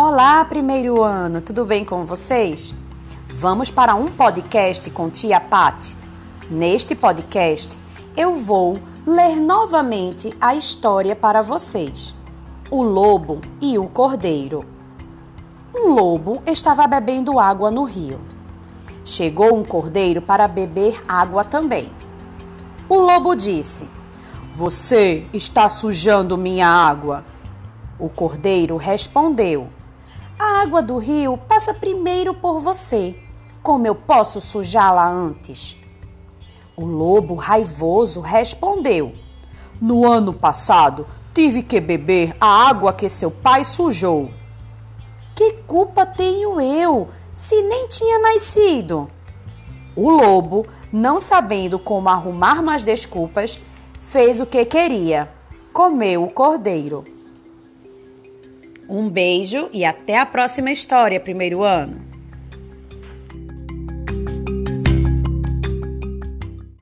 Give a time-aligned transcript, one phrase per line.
[0.00, 2.72] Olá, primeiro ano, tudo bem com vocês?
[3.26, 5.96] Vamos para um podcast com tia Pati.
[6.48, 7.76] Neste podcast,
[8.16, 12.14] eu vou ler novamente a história para vocês.
[12.70, 14.64] O lobo e o cordeiro.
[15.74, 18.20] Um lobo estava bebendo água no rio.
[19.04, 21.90] Chegou um cordeiro para beber água também.
[22.88, 23.90] O lobo disse:
[24.52, 27.24] Você está sujando minha água.
[27.98, 29.76] O cordeiro respondeu:
[30.38, 33.18] A água do rio passa primeiro por você.
[33.60, 35.76] Como eu posso sujá-la antes?
[36.76, 39.12] O lobo raivoso respondeu:
[39.80, 44.30] No ano passado tive que beber a água que seu pai sujou.
[45.34, 49.10] Que culpa tenho eu, se nem tinha nascido?
[49.96, 53.60] O lobo, não sabendo como arrumar mais desculpas,
[53.98, 55.28] fez o que queria:
[55.72, 57.17] comeu o cordeiro.
[58.88, 62.07] Um beijo e até a próxima história, primeiro ano.